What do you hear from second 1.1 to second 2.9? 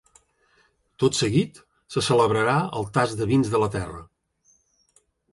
seguit, se celebrarà el